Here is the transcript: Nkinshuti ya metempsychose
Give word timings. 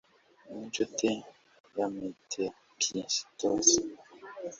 Nkinshuti 0.47 1.09
ya 1.77 1.85
metempsychose 1.93 3.77